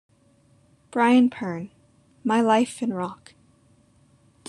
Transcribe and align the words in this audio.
Brian 0.89 1.29
Pern- 1.29 1.69
My 2.23 2.41
Life 2.41 2.81
In 2.81 2.91
Rock. 2.91 3.35